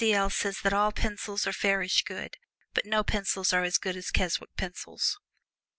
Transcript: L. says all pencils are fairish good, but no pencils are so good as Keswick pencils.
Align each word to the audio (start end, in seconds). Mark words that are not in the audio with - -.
L. 0.03 0.31
says 0.31 0.65
all 0.65 0.91
pencils 0.91 1.45
are 1.45 1.53
fairish 1.53 2.01
good, 2.05 2.37
but 2.73 2.87
no 2.87 3.03
pencils 3.03 3.53
are 3.53 3.69
so 3.69 3.77
good 3.79 3.95
as 3.95 4.09
Keswick 4.09 4.49
pencils. 4.57 5.19